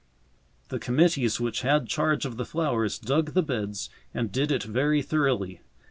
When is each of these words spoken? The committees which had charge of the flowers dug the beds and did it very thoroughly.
The 0.69 0.79
committees 0.79 1.39
which 1.39 1.61
had 1.61 1.87
charge 1.87 2.25
of 2.25 2.37
the 2.37 2.43
flowers 2.43 2.97
dug 2.97 3.33
the 3.35 3.43
beds 3.43 3.91
and 4.15 4.31
did 4.31 4.51
it 4.51 4.63
very 4.63 5.03
thoroughly. 5.03 5.61